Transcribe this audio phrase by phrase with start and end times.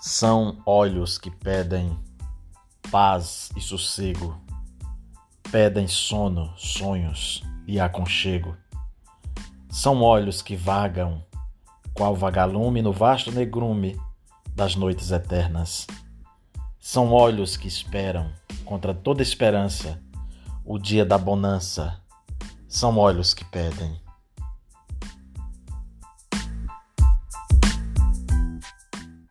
[0.00, 1.98] São olhos que pedem
[2.90, 4.38] paz e sossego,
[5.50, 8.56] pedem sono, sonhos e aconchego.
[9.70, 11.24] São olhos que vagam,
[11.94, 13.98] qual vagalume no vasto negrume
[14.54, 15.86] das noites eternas.
[16.78, 18.30] São olhos que esperam,
[18.64, 20.00] contra toda esperança,
[20.64, 22.00] o dia da bonança.
[22.68, 24.00] São olhos que pedem